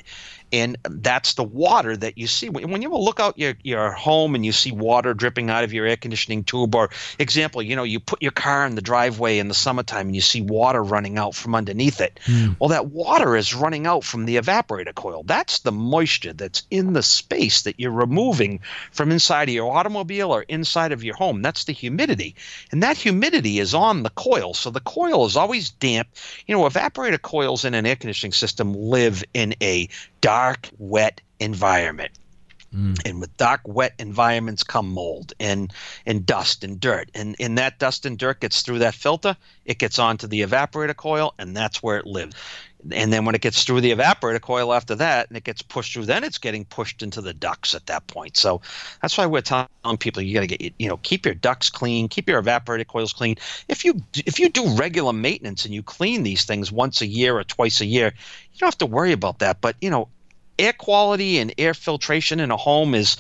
and 0.53 0.77
that's 0.89 1.35
the 1.35 1.45
water 1.45 1.97
that 1.97 2.17
you 2.17 2.27
see. 2.27 2.49
When 2.49 2.83
you 2.83 2.95
look 2.95 3.19
out 3.19 3.39
your, 3.39 3.55
your 3.63 3.91
home 3.91 4.35
and 4.35 4.47
you 4.47 4.53
see 4.53 4.71
water 4.71 5.13
dripping 5.13 5.51
out 5.51 5.65
of 5.65 5.73
your 5.73 5.87
air 5.87 5.97
conditioning 5.97 6.45
tube 6.45 6.75
or 6.75 6.91
example 7.19 7.63
you 7.63 7.75
know 7.75 7.83
you 7.83 7.99
put 7.99 8.23
your 8.23 8.33
car 8.33 8.67
in 8.67 8.75
the 8.75 8.83
driveway 8.83 9.39
in 9.39 9.49
the 9.49 9.55
summertime 9.55 10.07
and 10.07 10.15
you 10.15 10.21
see 10.21 10.43
water 10.43 10.83
running 10.83 11.19
out 11.19 11.35
from 11.35 11.55
underneath 11.55 12.01
it. 12.01 12.19
Mm. 12.27 12.57
well 12.61 12.69
that 12.69 12.87
water 12.87 13.37
is 13.37 13.55
running 13.55 13.87
out 13.87 14.05
from 14.05 14.27
the 14.27 14.37
evaporator 14.37 14.95
coil. 14.95 15.23
That's 15.25 15.61
the 15.61 15.73
moisture 15.73 16.33
that's 16.33 16.63
in 16.71 16.93
the 16.93 17.03
space 17.03 17.63
that 17.63 17.81
you're 17.81 17.91
removing 17.91 18.61
from 18.93 19.11
inside 19.11 19.49
of 19.49 19.55
your 19.55 19.73
automobile 19.73 20.31
or 20.33 20.43
inside 20.43 20.93
of 20.93 21.03
your 21.03 21.17
home. 21.17 21.43
That's 21.43 21.65
the 21.65 21.73
humidity. 21.73 22.35
And 22.71 22.83
that 22.83 22.97
humidity 22.97 23.59
is 23.59 23.75
on 23.75 24.03
the 24.03 24.11
coil. 24.11 24.55
So 24.55 24.71
the 24.71 24.81
coil 24.81 25.27
is 25.27 25.37
always 25.37 25.71
damp. 25.71 26.09
You 26.47 26.57
know 26.57 26.63
evaporator 26.63 27.21
coils 27.21 27.65
in 27.65 27.75
an 27.75 27.87
air 27.87 27.97
conditioning 27.97 28.33
system 28.33 28.73
live 28.75 29.25
in 29.35 29.55
a 29.61 29.89
dark, 30.27 30.69
wet 30.79 31.21
environment. 31.39 32.11
Mm. 32.75 33.01
And 33.07 33.21
with 33.21 33.35
dark, 33.37 33.61
wet 33.65 33.95
environments 34.01 34.65
come 34.65 34.89
mold 34.91 35.33
and 35.39 35.73
and 36.05 36.27
dust 36.27 36.65
and 36.65 36.81
dirt. 36.81 37.11
And 37.15 37.37
and 37.39 37.57
that 37.59 37.79
dust 37.79 38.05
and 38.05 38.19
dirt 38.19 38.41
gets 38.41 38.63
through 38.63 38.81
that 38.81 38.95
filter, 38.95 39.37
it 39.65 39.79
gets 39.79 40.01
onto 40.01 40.27
the 40.27 40.43
evaporator 40.43 40.97
coil, 40.97 41.33
and 41.39 41.57
that's 41.57 41.81
where 41.81 41.97
it 41.97 42.07
lives. 42.07 42.35
And 42.91 43.13
then 43.13 43.25
when 43.25 43.35
it 43.35 43.41
gets 43.41 43.65
through 43.65 43.81
the 43.81 43.93
evaporator 43.93 44.41
coil 44.41 44.73
after 44.73 44.95
that, 44.97 45.29
and 45.29 45.37
it 45.37 45.45
gets 45.45 45.63
pushed 45.63 45.95
through, 45.95 46.05
then 46.07 46.23
it's 46.23 46.39
getting 46.39 46.65
pushed 46.65 47.03
into 47.03 47.21
the 47.21 47.33
ducts 47.33 47.75
at 47.75 47.87
that 47.87 48.07
point. 48.07 48.37
So 48.37 48.61
that's 49.01 49.17
why 49.17 49.27
we're 49.27 49.41
telling 49.41 49.69
people 49.99 50.23
you 50.23 50.35
got 50.35 50.41
to 50.41 50.47
get 50.47 50.75
you 50.79 50.89
know 50.89 50.97
keep 50.99 51.25
your 51.25 51.35
ducts 51.35 51.71
clean, 51.71 52.09
keep 52.09 52.29
your 52.29 52.43
evaporator 52.43 52.87
coils 52.87 53.13
clean. 53.13 53.37
If 53.69 53.85
you 53.85 54.03
if 54.15 54.41
you 54.41 54.49
do 54.49 54.75
regular 54.75 55.13
maintenance 55.13 55.65
and 55.65 55.73
you 55.73 55.85
clean 55.85 56.25
these 56.25 56.45
things 56.45 56.73
once 56.73 57.01
a 57.01 57.07
year 57.07 57.39
or 57.39 57.45
twice 57.45 57.81
a 57.81 57.87
year, 57.87 58.13
you 58.53 58.59
don't 58.59 58.67
have 58.67 58.79
to 58.79 58.87
worry 58.87 59.13
about 59.13 59.39
that. 59.39 59.61
But 59.61 59.77
you 59.81 59.89
know 59.89 60.09
air 60.59 60.73
quality 60.73 61.39
and 61.39 61.53
air 61.59 61.75
filtration 61.75 62.41
in 62.41 62.51
a 62.51 62.57
home 62.57 62.95
is 62.95 63.17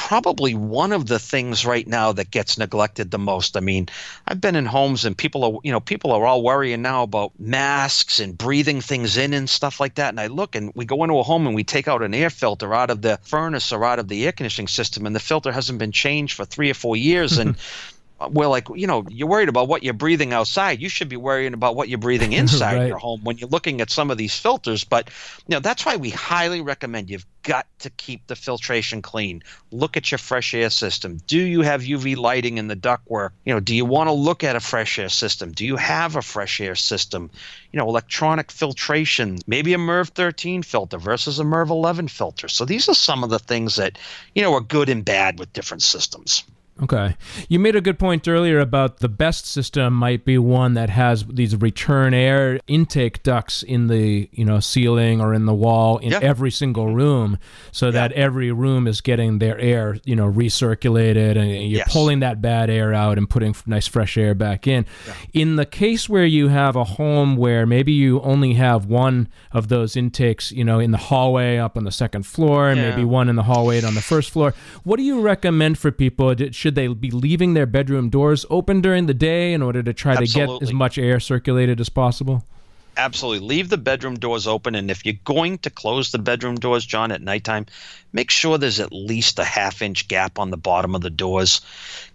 probably 0.00 0.54
one 0.54 0.92
of 0.92 1.06
the 1.06 1.18
things 1.18 1.66
right 1.66 1.86
now 1.86 2.10
that 2.10 2.30
gets 2.30 2.56
neglected 2.56 3.10
the 3.10 3.18
most. 3.18 3.54
I 3.54 3.60
mean, 3.60 3.86
I've 4.26 4.40
been 4.40 4.56
in 4.56 4.64
homes 4.64 5.04
and 5.04 5.16
people 5.16 5.44
are, 5.44 5.60
you 5.62 5.70
know, 5.70 5.78
people 5.78 6.12
are 6.12 6.24
all 6.24 6.42
worrying 6.42 6.80
now 6.80 7.02
about 7.02 7.38
masks 7.38 8.18
and 8.18 8.36
breathing 8.36 8.80
things 8.80 9.18
in 9.18 9.34
and 9.34 9.48
stuff 9.48 9.78
like 9.78 9.96
that. 9.96 10.08
And 10.08 10.18
I 10.18 10.28
look 10.28 10.56
and 10.56 10.72
we 10.74 10.86
go 10.86 11.04
into 11.04 11.18
a 11.18 11.22
home 11.22 11.46
and 11.46 11.54
we 11.54 11.64
take 11.64 11.86
out 11.86 12.02
an 12.02 12.14
air 12.14 12.30
filter 12.30 12.72
out 12.74 12.88
of 12.88 13.02
the 13.02 13.18
furnace 13.24 13.72
or 13.72 13.84
out 13.84 13.98
of 13.98 14.08
the 14.08 14.24
air 14.24 14.32
conditioning 14.32 14.68
system 14.68 15.04
and 15.04 15.14
the 15.14 15.20
filter 15.20 15.52
hasn't 15.52 15.78
been 15.78 15.92
changed 15.92 16.34
for 16.34 16.46
three 16.46 16.70
or 16.70 16.74
four 16.74 16.96
years. 16.96 17.36
And 17.36 17.56
we're 18.28 18.48
like, 18.48 18.68
you 18.74 18.86
know, 18.86 19.04
you're 19.08 19.28
worried 19.28 19.48
about 19.48 19.68
what 19.68 19.82
you're 19.82 19.94
breathing 19.94 20.32
outside. 20.32 20.80
You 20.80 20.88
should 20.88 21.08
be 21.08 21.16
worrying 21.16 21.54
about 21.54 21.74
what 21.74 21.88
you're 21.88 21.98
breathing 21.98 22.32
inside 22.34 22.76
right. 22.76 22.88
your 22.88 22.98
home 22.98 23.20
when 23.22 23.38
you're 23.38 23.48
looking 23.48 23.80
at 23.80 23.90
some 23.90 24.10
of 24.10 24.18
these 24.18 24.38
filters. 24.38 24.84
But, 24.84 25.08
you 25.46 25.54
know, 25.54 25.60
that's 25.60 25.86
why 25.86 25.96
we 25.96 26.10
highly 26.10 26.60
recommend 26.60 27.08
you've 27.08 27.26
got 27.42 27.66
to 27.78 27.90
keep 27.90 28.26
the 28.26 28.36
filtration 28.36 29.00
clean. 29.00 29.42
Look 29.70 29.96
at 29.96 30.10
your 30.10 30.18
fresh 30.18 30.52
air 30.52 30.68
system. 30.68 31.20
Do 31.26 31.38
you 31.38 31.62
have 31.62 31.80
UV 31.80 32.16
lighting 32.16 32.58
in 32.58 32.68
the 32.68 32.76
ductwork? 32.76 33.30
You 33.44 33.54
know, 33.54 33.60
do 33.60 33.74
you 33.74 33.86
want 33.86 34.08
to 34.08 34.12
look 34.12 34.44
at 34.44 34.56
a 34.56 34.60
fresh 34.60 34.98
air 34.98 35.08
system? 35.08 35.52
Do 35.52 35.64
you 35.64 35.76
have 35.76 36.16
a 36.16 36.22
fresh 36.22 36.60
air 36.60 36.74
system? 36.74 37.30
You 37.72 37.78
know, 37.78 37.88
electronic 37.88 38.50
filtration, 38.50 39.38
maybe 39.46 39.72
a 39.72 39.78
MERV 39.78 40.08
13 40.08 40.62
filter 40.62 40.98
versus 40.98 41.40
a 41.40 41.44
MERV 41.44 41.70
11 41.70 42.08
filter. 42.08 42.48
So 42.48 42.66
these 42.66 42.88
are 42.88 42.94
some 42.94 43.24
of 43.24 43.30
the 43.30 43.38
things 43.38 43.76
that, 43.76 43.98
you 44.34 44.42
know, 44.42 44.52
are 44.54 44.60
good 44.60 44.90
and 44.90 45.04
bad 45.04 45.38
with 45.38 45.52
different 45.54 45.82
systems. 45.82 46.44
Okay. 46.82 47.16
You 47.48 47.58
made 47.58 47.76
a 47.76 47.80
good 47.80 47.98
point 47.98 48.26
earlier 48.26 48.58
about 48.58 48.98
the 48.98 49.08
best 49.08 49.46
system 49.46 49.92
might 49.92 50.24
be 50.24 50.38
one 50.38 50.74
that 50.74 50.90
has 50.90 51.24
these 51.24 51.54
return 51.56 52.14
air 52.14 52.60
intake 52.66 53.22
ducts 53.22 53.62
in 53.62 53.88
the, 53.88 54.28
you 54.32 54.44
know, 54.44 54.60
ceiling 54.60 55.20
or 55.20 55.34
in 55.34 55.46
the 55.46 55.54
wall 55.54 55.98
in 55.98 56.12
yeah. 56.12 56.20
every 56.22 56.50
single 56.50 56.94
room 56.94 57.38
so 57.70 57.86
yeah. 57.86 57.92
that 57.92 58.12
every 58.12 58.50
room 58.50 58.86
is 58.86 59.00
getting 59.00 59.38
their 59.38 59.58
air, 59.58 59.98
you 60.04 60.16
know, 60.16 60.30
recirculated 60.30 61.36
and 61.36 61.50
you're 61.50 61.80
yes. 61.80 61.92
pulling 61.92 62.20
that 62.20 62.40
bad 62.40 62.70
air 62.70 62.94
out 62.94 63.18
and 63.18 63.28
putting 63.28 63.54
nice 63.66 63.86
fresh 63.86 64.16
air 64.16 64.34
back 64.34 64.66
in. 64.66 64.86
Yeah. 65.06 65.14
In 65.34 65.56
the 65.56 65.66
case 65.66 66.08
where 66.08 66.24
you 66.24 66.48
have 66.48 66.76
a 66.76 66.84
home 66.84 67.36
where 67.36 67.66
maybe 67.66 67.92
you 67.92 68.20
only 68.22 68.54
have 68.54 68.86
one 68.86 69.28
of 69.52 69.68
those 69.68 69.96
intakes, 69.96 70.50
you 70.52 70.64
know, 70.64 70.78
in 70.78 70.92
the 70.92 70.98
hallway 70.98 71.58
up 71.58 71.76
on 71.76 71.84
the 71.84 71.92
second 71.92 72.24
floor, 72.24 72.70
and 72.70 72.80
maybe 72.80 73.04
one 73.04 73.28
in 73.28 73.36
the 73.36 73.42
hallway 73.42 73.82
on 73.82 73.94
the 73.94 74.00
first 74.00 74.30
floor, 74.30 74.54
what 74.84 74.96
do 74.96 75.02
you 75.02 75.20
recommend 75.20 75.78
for 75.78 75.90
people? 75.90 76.34
Should 76.50 76.69
should 76.70 76.76
they 76.76 76.86
be 76.86 77.10
leaving 77.10 77.54
their 77.54 77.66
bedroom 77.66 78.10
doors 78.10 78.46
open 78.48 78.80
during 78.80 79.06
the 79.06 79.14
day 79.14 79.52
in 79.52 79.60
order 79.60 79.82
to 79.82 79.92
try 79.92 80.12
Absolutely. 80.12 80.58
to 80.58 80.60
get 80.60 80.68
as 80.68 80.72
much 80.72 80.98
air 80.98 81.18
circulated 81.18 81.80
as 81.80 81.88
possible? 81.88 82.44
Absolutely. 82.96 83.48
Leave 83.48 83.70
the 83.70 83.76
bedroom 83.76 84.16
doors 84.16 84.46
open. 84.46 84.76
And 84.76 84.88
if 84.88 85.04
you're 85.04 85.16
going 85.24 85.58
to 85.58 85.70
close 85.70 86.12
the 86.12 86.20
bedroom 86.20 86.54
doors, 86.54 86.86
John, 86.86 87.10
at 87.10 87.22
nighttime, 87.22 87.66
make 88.12 88.30
sure 88.30 88.56
there's 88.56 88.78
at 88.78 88.92
least 88.92 89.40
a 89.40 89.44
half 89.44 89.82
inch 89.82 90.06
gap 90.06 90.38
on 90.38 90.50
the 90.50 90.56
bottom 90.56 90.94
of 90.94 91.00
the 91.00 91.10
doors 91.10 91.60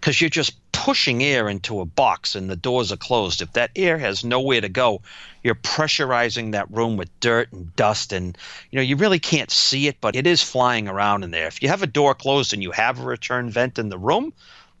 because 0.00 0.22
you're 0.22 0.30
just 0.30 0.54
pushing 0.86 1.20
air 1.20 1.48
into 1.48 1.80
a 1.80 1.84
box 1.84 2.36
and 2.36 2.48
the 2.48 2.54
doors 2.54 2.92
are 2.92 2.96
closed, 2.96 3.42
if 3.42 3.52
that 3.54 3.72
air 3.74 3.98
has 3.98 4.22
nowhere 4.22 4.60
to 4.60 4.68
go, 4.68 5.02
you're 5.42 5.56
pressurizing 5.56 6.52
that 6.52 6.70
room 6.70 6.96
with 6.96 7.10
dirt 7.18 7.50
and 7.50 7.74
dust 7.74 8.12
and 8.12 8.38
you 8.70 8.76
know 8.76 8.82
you 8.82 8.94
really 8.94 9.18
can't 9.18 9.50
see 9.50 9.88
it 9.88 9.96
but 10.00 10.14
it 10.14 10.28
is 10.28 10.44
flying 10.44 10.86
around 10.86 11.24
in 11.24 11.32
there. 11.32 11.48
If 11.48 11.60
you 11.60 11.68
have 11.70 11.82
a 11.82 11.88
door 11.88 12.14
closed 12.14 12.52
and 12.52 12.62
you 12.62 12.70
have 12.70 13.00
a 13.00 13.04
return 13.04 13.50
vent 13.50 13.80
in 13.80 13.88
the 13.88 13.98
room 13.98 14.32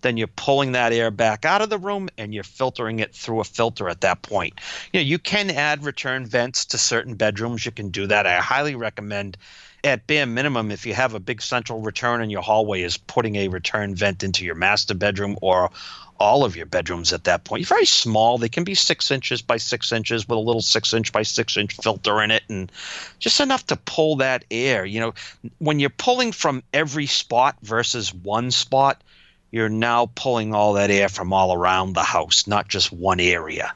then 0.02 0.16
you're 0.16 0.26
pulling 0.26 0.72
that 0.72 0.92
air 0.92 1.10
back 1.10 1.44
out 1.44 1.62
of 1.62 1.70
the 1.70 1.78
room 1.78 2.08
and 2.18 2.34
you're 2.34 2.44
filtering 2.44 2.98
it 2.98 3.14
through 3.14 3.40
a 3.40 3.44
filter 3.44 3.88
at 3.88 4.02
that 4.02 4.22
point. 4.22 4.54
You 4.92 5.00
know, 5.00 5.04
you 5.04 5.18
can 5.18 5.50
add 5.50 5.84
return 5.84 6.26
vents 6.26 6.64
to 6.66 6.78
certain 6.78 7.14
bedrooms. 7.14 7.64
You 7.64 7.72
can 7.72 7.90
do 7.90 8.06
that. 8.06 8.26
I 8.26 8.36
highly 8.36 8.74
recommend 8.74 9.36
at 9.84 10.06
bare 10.06 10.26
minimum, 10.26 10.70
if 10.70 10.84
you 10.84 10.94
have 10.94 11.14
a 11.14 11.20
big 11.20 11.40
central 11.40 11.80
return 11.80 12.20
in 12.20 12.30
your 12.30 12.42
hallway, 12.42 12.82
is 12.82 12.96
putting 12.96 13.36
a 13.36 13.48
return 13.48 13.94
vent 13.94 14.22
into 14.22 14.44
your 14.44 14.54
master 14.54 14.94
bedroom 14.94 15.38
or 15.42 15.70
all 16.18 16.44
of 16.44 16.56
your 16.56 16.66
bedrooms 16.66 17.12
at 17.12 17.24
that 17.24 17.44
point. 17.44 17.60
You're 17.60 17.76
very 17.76 17.86
small. 17.86 18.38
They 18.38 18.48
can 18.48 18.64
be 18.64 18.74
six 18.74 19.10
inches 19.10 19.42
by 19.42 19.58
six 19.58 19.92
inches 19.92 20.26
with 20.26 20.38
a 20.38 20.40
little 20.40 20.62
six 20.62 20.92
inch 20.94 21.12
by 21.12 21.22
six 21.22 21.56
inch 21.56 21.76
filter 21.76 22.22
in 22.22 22.30
it 22.30 22.42
and 22.48 22.72
just 23.18 23.38
enough 23.38 23.66
to 23.66 23.76
pull 23.76 24.16
that 24.16 24.44
air. 24.50 24.84
You 24.84 25.00
know, 25.00 25.14
when 25.58 25.78
you're 25.78 25.90
pulling 25.90 26.32
from 26.32 26.62
every 26.72 27.06
spot 27.06 27.56
versus 27.62 28.14
one 28.14 28.50
spot, 28.50 29.02
you're 29.50 29.68
now 29.68 30.10
pulling 30.14 30.54
all 30.54 30.74
that 30.74 30.90
air 30.90 31.08
from 31.08 31.32
all 31.32 31.54
around 31.54 31.94
the 31.94 32.02
house, 32.02 32.46
not 32.46 32.68
just 32.68 32.92
one 32.92 33.20
area. 33.20 33.72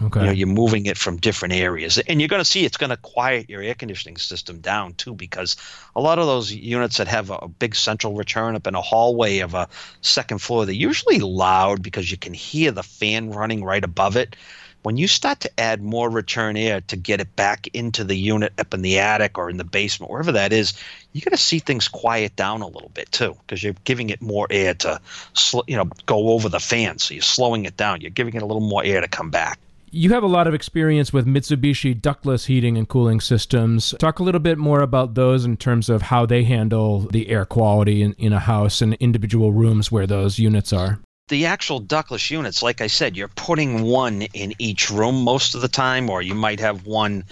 Okay. 0.00 0.20
You 0.20 0.26
know, 0.26 0.32
you're 0.32 0.48
moving 0.48 0.86
it 0.86 0.96
from 0.96 1.18
different 1.18 1.52
areas. 1.52 1.98
And 1.98 2.20
you're 2.20 2.28
going 2.28 2.40
to 2.40 2.48
see 2.48 2.64
it's 2.64 2.78
going 2.78 2.90
to 2.90 2.96
quiet 2.96 3.50
your 3.50 3.60
air 3.60 3.74
conditioning 3.74 4.16
system 4.16 4.60
down 4.60 4.94
too, 4.94 5.14
because 5.14 5.56
a 5.94 6.00
lot 6.00 6.18
of 6.18 6.26
those 6.26 6.50
units 6.50 6.96
that 6.96 7.08
have 7.08 7.30
a, 7.30 7.34
a 7.34 7.48
big 7.48 7.74
central 7.74 8.14
return 8.14 8.56
up 8.56 8.66
in 8.66 8.74
a 8.74 8.80
hallway 8.80 9.40
of 9.40 9.52
a 9.52 9.68
second 10.00 10.38
floor, 10.38 10.64
they're 10.64 10.74
usually 10.74 11.18
loud 11.18 11.82
because 11.82 12.10
you 12.10 12.16
can 12.16 12.32
hear 12.32 12.70
the 12.70 12.82
fan 12.82 13.30
running 13.30 13.62
right 13.62 13.84
above 13.84 14.16
it 14.16 14.34
when 14.82 14.96
you 14.96 15.06
start 15.06 15.40
to 15.40 15.60
add 15.60 15.82
more 15.82 16.10
return 16.10 16.56
air 16.56 16.80
to 16.82 16.96
get 16.96 17.20
it 17.20 17.34
back 17.36 17.68
into 17.72 18.04
the 18.04 18.16
unit 18.16 18.52
up 18.58 18.74
in 18.74 18.82
the 18.82 18.98
attic 18.98 19.38
or 19.38 19.48
in 19.48 19.56
the 19.56 19.64
basement, 19.64 20.10
wherever 20.10 20.32
that 20.32 20.52
is, 20.52 20.74
you're 21.12 21.24
going 21.24 21.36
to 21.36 21.36
see 21.36 21.58
things 21.58 21.88
quiet 21.88 22.34
down 22.36 22.62
a 22.62 22.66
little 22.66 22.90
bit 22.94 23.10
too, 23.12 23.36
because 23.46 23.62
you're 23.62 23.74
giving 23.84 24.10
it 24.10 24.20
more 24.20 24.46
air 24.50 24.74
to, 24.74 25.00
sl- 25.34 25.60
you 25.66 25.76
know, 25.76 25.88
go 26.06 26.30
over 26.30 26.48
the 26.48 26.60
fan. 26.60 26.98
So 26.98 27.14
you're 27.14 27.22
slowing 27.22 27.64
it 27.64 27.76
down. 27.76 28.00
You're 28.00 28.10
giving 28.10 28.34
it 28.34 28.42
a 28.42 28.46
little 28.46 28.60
more 28.60 28.82
air 28.84 29.00
to 29.00 29.08
come 29.08 29.30
back. 29.30 29.58
You 29.94 30.08
have 30.10 30.22
a 30.22 30.28
lot 30.28 30.46
of 30.46 30.54
experience 30.54 31.12
with 31.12 31.26
Mitsubishi 31.26 32.00
ductless 32.00 32.46
heating 32.46 32.78
and 32.78 32.88
cooling 32.88 33.20
systems. 33.20 33.94
Talk 33.98 34.20
a 34.20 34.22
little 34.22 34.40
bit 34.40 34.56
more 34.56 34.80
about 34.80 35.14
those 35.14 35.44
in 35.44 35.58
terms 35.58 35.90
of 35.90 36.00
how 36.00 36.24
they 36.24 36.44
handle 36.44 37.00
the 37.00 37.28
air 37.28 37.44
quality 37.44 38.02
in, 38.02 38.14
in 38.14 38.32
a 38.32 38.40
house 38.40 38.80
and 38.80 38.94
individual 38.94 39.52
rooms 39.52 39.92
where 39.92 40.06
those 40.06 40.38
units 40.38 40.72
are 40.72 40.98
the 41.32 41.46
actual 41.46 41.80
ductless 41.80 42.30
units, 42.30 42.62
like 42.62 42.82
I 42.82 42.88
said, 42.88 43.16
you're 43.16 43.26
putting 43.26 43.84
one 43.84 44.20
in 44.34 44.52
each 44.58 44.90
room 44.90 45.24
most 45.24 45.54
of 45.54 45.62
the 45.62 45.68
time, 45.68 46.10
or 46.10 46.20
you 46.20 46.34
might 46.34 46.60
have 46.60 46.84
one 46.84 47.24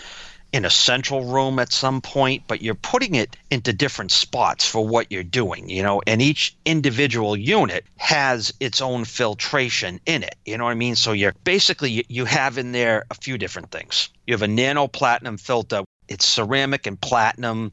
in 0.54 0.64
a 0.64 0.70
central 0.70 1.26
room 1.26 1.58
at 1.58 1.70
some 1.70 2.00
point, 2.00 2.44
but 2.48 2.62
you're 2.62 2.74
putting 2.74 3.14
it 3.14 3.36
into 3.50 3.74
different 3.74 4.10
spots 4.10 4.66
for 4.66 4.84
what 4.84 5.12
you're 5.12 5.22
doing, 5.22 5.68
you 5.68 5.82
know, 5.82 6.00
and 6.06 6.22
each 6.22 6.56
individual 6.64 7.36
unit 7.36 7.84
has 7.98 8.54
its 8.58 8.80
own 8.80 9.04
filtration 9.04 10.00
in 10.06 10.22
it. 10.22 10.36
You 10.46 10.56
know 10.56 10.64
what 10.64 10.70
I 10.70 10.76
mean? 10.76 10.96
So 10.96 11.12
you're 11.12 11.34
basically 11.44 12.06
you 12.08 12.24
have 12.24 12.56
in 12.56 12.72
there 12.72 13.04
a 13.10 13.14
few 13.14 13.36
different 13.36 13.70
things. 13.70 14.08
You 14.26 14.32
have 14.32 14.42
a 14.42 14.48
nano 14.48 14.88
platinum 14.88 15.36
filter, 15.36 15.82
it's 16.08 16.24
ceramic 16.24 16.86
and 16.86 16.98
platinum 16.98 17.72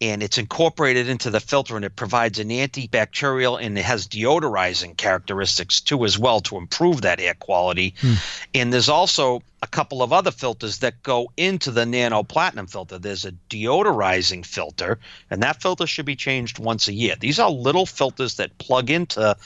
and 0.00 0.22
it's 0.22 0.38
incorporated 0.38 1.08
into 1.08 1.30
the 1.30 1.40
filter 1.40 1.76
and 1.76 1.84
it 1.84 1.94
provides 1.94 2.38
an 2.38 2.48
antibacterial 2.48 3.60
and 3.60 3.78
it 3.78 3.84
has 3.84 4.06
deodorizing 4.06 4.96
characteristics 4.96 5.80
too 5.80 6.04
as 6.04 6.18
well 6.18 6.40
to 6.40 6.56
improve 6.56 7.02
that 7.02 7.20
air 7.20 7.34
quality. 7.34 7.94
Hmm. 8.00 8.14
and 8.54 8.72
there's 8.72 8.88
also 8.88 9.42
a 9.62 9.66
couple 9.66 10.02
of 10.02 10.12
other 10.12 10.30
filters 10.30 10.78
that 10.78 11.02
go 11.02 11.30
into 11.36 11.70
the 11.70 11.86
nano 11.86 12.22
platinum 12.22 12.66
filter. 12.66 12.98
There's 12.98 13.24
a 13.24 13.32
deodorizing 13.48 14.44
filter 14.44 14.98
and 15.30 15.42
that 15.42 15.62
filter 15.62 15.86
should 15.86 16.06
be 16.06 16.16
changed 16.16 16.58
once 16.58 16.88
a 16.88 16.92
year. 16.92 17.14
These 17.18 17.38
are 17.38 17.50
little 17.50 17.86
filters 17.86 18.34
that 18.34 18.58
plug 18.58 18.90
into 18.90 19.36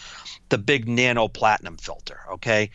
the 0.48 0.58
big 0.58 0.88
nano 0.88 1.28
platinum 1.28 1.76
filter 1.76 2.20
okay 2.30 2.70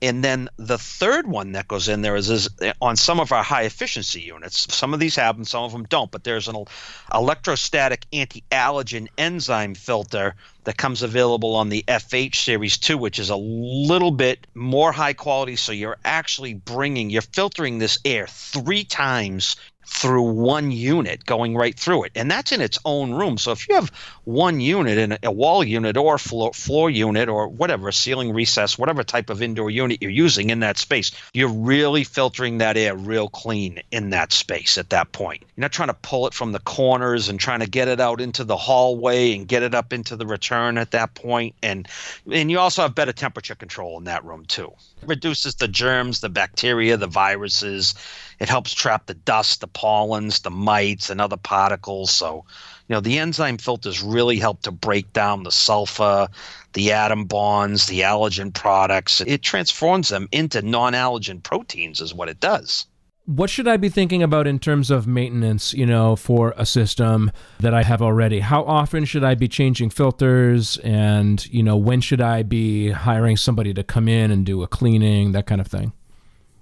and 0.00 0.22
then 0.22 0.48
the 0.56 0.78
third 0.78 1.26
one 1.26 1.52
that 1.52 1.66
goes 1.66 1.88
in 1.88 2.02
there 2.02 2.14
is, 2.14 2.30
is 2.30 2.48
on 2.80 2.96
some 2.96 3.18
of 3.18 3.32
our 3.32 3.42
high 3.42 3.62
efficiency 3.62 4.20
units. 4.20 4.72
Some 4.72 4.94
of 4.94 5.00
these 5.00 5.16
have 5.16 5.36
them, 5.36 5.44
some 5.44 5.64
of 5.64 5.72
them 5.72 5.84
don't. 5.84 6.10
But 6.10 6.22
there's 6.22 6.46
an 6.46 6.64
electrostatic 7.12 8.06
anti 8.12 8.44
allergen 8.52 9.08
enzyme 9.18 9.74
filter 9.74 10.36
that 10.64 10.76
comes 10.76 11.02
available 11.02 11.56
on 11.56 11.68
the 11.68 11.84
FH 11.88 12.36
Series 12.36 12.78
2, 12.78 12.96
which 12.96 13.18
is 13.18 13.30
a 13.30 13.36
little 13.36 14.12
bit 14.12 14.46
more 14.54 14.92
high 14.92 15.14
quality. 15.14 15.56
So 15.56 15.72
you're 15.72 15.98
actually 16.04 16.54
bringing, 16.54 17.10
you're 17.10 17.22
filtering 17.22 17.78
this 17.78 17.98
air 18.04 18.26
three 18.28 18.84
times 18.84 19.56
through 19.88 20.22
one 20.22 20.70
unit 20.70 21.24
going 21.24 21.56
right 21.56 21.78
through 21.78 22.04
it. 22.04 22.12
And 22.14 22.30
that's 22.30 22.52
in 22.52 22.60
its 22.60 22.78
own 22.84 23.12
room. 23.12 23.38
So 23.38 23.52
if 23.52 23.68
you 23.68 23.74
have 23.74 23.90
one 24.24 24.60
unit 24.60 24.98
in 24.98 25.18
a 25.22 25.32
wall 25.32 25.64
unit 25.64 25.96
or 25.96 26.18
floor, 26.18 26.52
floor 26.52 26.90
unit 26.90 27.28
or 27.28 27.48
whatever 27.48 27.90
ceiling 27.90 28.32
recess 28.32 28.78
whatever 28.78 29.02
type 29.02 29.30
of 29.30 29.42
indoor 29.42 29.70
unit 29.70 30.02
you're 30.02 30.10
using 30.10 30.50
in 30.50 30.60
that 30.60 30.76
space 30.76 31.10
you're 31.32 31.48
really 31.48 32.04
filtering 32.04 32.58
that 32.58 32.76
air 32.76 32.94
real 32.96 33.28
clean 33.28 33.80
in 33.90 34.10
that 34.10 34.32
space 34.32 34.76
at 34.76 34.90
that 34.90 35.12
point. 35.12 35.42
You're 35.56 35.62
not 35.62 35.72
trying 35.72 35.88
to 35.88 35.94
pull 35.94 36.26
it 36.26 36.34
from 36.34 36.52
the 36.52 36.58
corners 36.60 37.28
and 37.28 37.40
trying 37.40 37.60
to 37.60 37.68
get 37.68 37.88
it 37.88 38.00
out 38.00 38.20
into 38.20 38.44
the 38.44 38.56
hallway 38.56 39.34
and 39.34 39.48
get 39.48 39.62
it 39.62 39.74
up 39.74 39.92
into 39.92 40.16
the 40.16 40.26
return 40.26 40.78
at 40.78 40.90
that 40.92 41.14
point. 41.14 41.54
And 41.62 41.88
and 42.30 42.50
you 42.50 42.58
also 42.58 42.82
have 42.82 42.94
better 42.94 43.12
temperature 43.12 43.54
control 43.54 43.98
in 43.98 44.04
that 44.04 44.24
room 44.24 44.44
too. 44.44 44.72
Reduces 45.02 45.54
the 45.54 45.68
germs 45.68 46.20
the 46.20 46.28
bacteria 46.28 46.96
the 46.96 47.06
viruses 47.06 47.94
it 48.38 48.48
helps 48.48 48.72
trap 48.72 49.06
the 49.06 49.14
dust, 49.14 49.60
the 49.60 49.66
pollens, 49.66 50.40
the 50.40 50.50
mites, 50.50 51.10
and 51.10 51.20
other 51.20 51.36
particles. 51.36 52.10
So, 52.10 52.44
you 52.88 52.94
know, 52.94 53.00
the 53.00 53.18
enzyme 53.18 53.58
filters 53.58 54.02
really 54.02 54.38
help 54.38 54.62
to 54.62 54.70
break 54.70 55.12
down 55.12 55.42
the 55.42 55.50
sulfur, 55.50 56.28
the 56.72 56.92
atom 56.92 57.24
bonds, 57.24 57.86
the 57.86 58.00
allergen 58.00 58.54
products. 58.54 59.20
It 59.20 59.42
transforms 59.42 60.08
them 60.08 60.28
into 60.32 60.62
non 60.62 60.92
allergen 60.92 61.42
proteins, 61.42 62.00
is 62.00 62.14
what 62.14 62.28
it 62.28 62.40
does. 62.40 62.86
What 63.26 63.50
should 63.50 63.68
I 63.68 63.76
be 63.76 63.90
thinking 63.90 64.22
about 64.22 64.46
in 64.46 64.58
terms 64.58 64.90
of 64.90 65.06
maintenance, 65.06 65.74
you 65.74 65.84
know, 65.84 66.16
for 66.16 66.54
a 66.56 66.64
system 66.64 67.30
that 67.60 67.74
I 67.74 67.82
have 67.82 68.00
already? 68.00 68.40
How 68.40 68.64
often 68.64 69.04
should 69.04 69.22
I 69.22 69.34
be 69.34 69.48
changing 69.48 69.90
filters 69.90 70.78
and, 70.78 71.44
you 71.52 71.62
know, 71.62 71.76
when 71.76 72.00
should 72.00 72.22
I 72.22 72.42
be 72.42 72.90
hiring 72.90 73.36
somebody 73.36 73.74
to 73.74 73.84
come 73.84 74.08
in 74.08 74.30
and 74.30 74.46
do 74.46 74.62
a 74.62 74.66
cleaning, 74.66 75.32
that 75.32 75.46
kind 75.46 75.60
of 75.60 75.66
thing? 75.66 75.92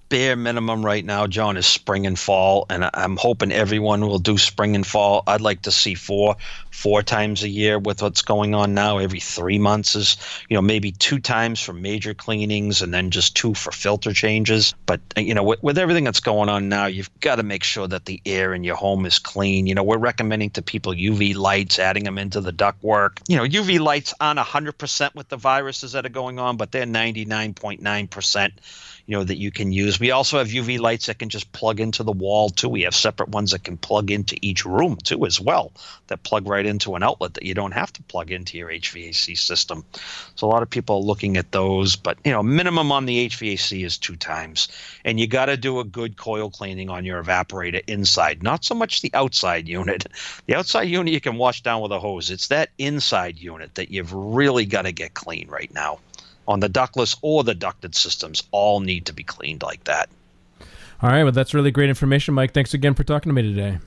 Bare 0.09 0.35
minimum 0.35 0.85
right 0.85 1.03
now, 1.03 1.27
John, 1.27 1.57
is 1.57 1.65
spring 1.65 2.07
and 2.07 2.17
fall, 2.17 2.65
and 2.69 2.89
I'm 2.93 3.17
hoping 3.17 3.51
everyone 3.51 4.01
will 4.01 4.19
do 4.19 4.37
spring 4.37 4.75
and 4.75 4.85
fall. 4.85 5.23
I'd 5.27 5.41
like 5.41 5.63
to 5.63 5.71
see 5.71 5.95
four 5.95 6.35
four 6.77 7.01
times 7.01 7.41
a 7.41 7.49
year 7.49 7.79
with 7.79 8.03
what's 8.03 8.21
going 8.21 8.53
on 8.53 8.75
now. 8.75 8.99
Every 8.99 9.19
three 9.19 9.57
months 9.57 9.95
is, 9.95 10.15
you 10.47 10.55
know, 10.55 10.61
maybe 10.61 10.91
two 10.91 11.17
times 11.17 11.59
for 11.59 11.73
major 11.73 12.13
cleanings 12.13 12.83
and 12.83 12.93
then 12.93 13.09
just 13.09 13.35
two 13.35 13.55
for 13.55 13.71
filter 13.71 14.13
changes. 14.13 14.75
But 14.85 15.01
uh, 15.17 15.21
you 15.21 15.33
know, 15.33 15.43
with, 15.43 15.63
with 15.63 15.77
everything 15.77 16.03
that's 16.03 16.19
going 16.19 16.49
on 16.49 16.69
now, 16.69 16.85
you've 16.85 17.09
got 17.19 17.37
to 17.37 17.43
make 17.43 17.63
sure 17.63 17.87
that 17.87 18.05
the 18.05 18.21
air 18.25 18.53
in 18.53 18.63
your 18.63 18.75
home 18.75 19.05
is 19.05 19.17
clean. 19.19 19.65
You 19.65 19.75
know, 19.75 19.83
we're 19.83 19.97
recommending 19.97 20.51
to 20.51 20.61
people 20.61 20.93
UV 20.93 21.35
lights, 21.35 21.79
adding 21.79 22.03
them 22.03 22.17
into 22.17 22.41
the 22.41 22.53
ductwork. 22.53 23.19
You 23.27 23.37
know, 23.37 23.43
UV 23.43 23.79
lights 23.79 24.13
aren't 24.19 24.39
100% 24.39 25.15
with 25.15 25.29
the 25.29 25.37
viruses 25.37 25.93
that 25.93 26.05
are 26.05 26.09
going 26.09 26.37
on, 26.37 26.57
but 26.57 26.71
they're 26.71 26.85
99.9% 26.85 28.51
you 29.07 29.17
know 29.17 29.23
that 29.23 29.37
you 29.37 29.51
can 29.51 29.71
use. 29.71 29.99
We 29.99 30.11
also 30.11 30.37
have 30.37 30.49
UV 30.49 30.79
lights 30.79 31.07
that 31.07 31.17
can 31.17 31.29
just 31.29 31.51
plug 31.53 31.79
into 31.79 32.03
the 32.03 32.11
wall 32.11 32.49
too. 32.49 32.69
We 32.69 32.83
have 32.83 32.93
separate 32.93 33.29
ones 33.29 33.51
that 33.51 33.63
can 33.63 33.77
plug 33.77 34.11
into 34.11 34.37
each 34.41 34.65
room 34.65 34.97
too 34.97 35.25
as 35.25 35.41
well 35.41 35.71
that 36.07 36.23
plug 36.23 36.47
right 36.47 36.65
into 36.65 36.95
an 36.95 37.03
outlet 37.03 37.33
that 37.35 37.43
you 37.45 37.53
don't 37.53 37.71
have 37.71 37.91
to 37.93 38.03
plug 38.03 38.31
into 38.31 38.57
your 38.57 38.69
HVAC 38.69 39.37
system. 39.37 39.85
So 40.35 40.47
a 40.47 40.49
lot 40.49 40.63
of 40.63 40.69
people 40.69 40.97
are 40.97 41.01
looking 41.01 41.37
at 41.37 41.51
those, 41.51 41.95
but 41.95 42.17
you 42.25 42.31
know, 42.31 42.43
minimum 42.43 42.91
on 42.91 43.05
the 43.05 43.29
HVAC 43.29 43.85
is 43.85 43.97
two 43.97 44.15
times. 44.15 44.67
And 45.05 45.19
you 45.19 45.27
got 45.27 45.45
to 45.45 45.57
do 45.57 45.79
a 45.79 45.83
good 45.83 46.17
coil 46.17 46.49
cleaning 46.49 46.89
on 46.89 47.05
your 47.05 47.23
evaporator 47.23 47.81
inside, 47.87 48.43
not 48.43 48.65
so 48.65 48.75
much 48.75 49.01
the 49.01 49.11
outside 49.13 49.67
unit. 49.67 50.05
The 50.45 50.55
outside 50.55 50.83
unit 50.83 51.13
you 51.13 51.21
can 51.21 51.37
wash 51.37 51.61
down 51.61 51.81
with 51.81 51.91
a 51.91 51.99
hose. 51.99 52.29
It's 52.29 52.47
that 52.47 52.69
inside 52.77 53.37
unit 53.37 53.75
that 53.75 53.91
you've 53.91 54.13
really 54.13 54.65
got 54.65 54.83
to 54.83 54.91
get 54.91 55.13
clean 55.13 55.47
right 55.49 55.73
now 55.73 55.99
on 56.47 56.59
the 56.59 56.69
ductless 56.69 57.15
or 57.21 57.43
the 57.43 57.55
ducted 57.55 57.95
systems 57.95 58.43
all 58.51 58.79
need 58.79 59.05
to 59.05 59.13
be 59.13 59.23
cleaned 59.23 59.63
like 59.63 59.83
that. 59.85 60.09
All 61.01 61.09
right, 61.09 61.23
well, 61.23 61.31
that's 61.31 61.53
really 61.53 61.71
great 61.71 61.89
information, 61.89 62.33
Mike. 62.33 62.53
Thanks 62.53 62.73
again 62.73 62.95
for 62.95 63.03
talking 63.03 63.29
to 63.29 63.33
me 63.33 63.43
today. 63.43 63.77